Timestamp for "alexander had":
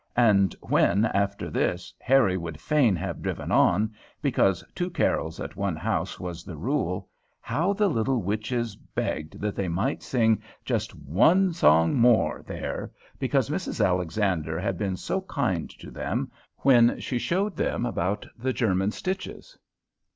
13.85-14.75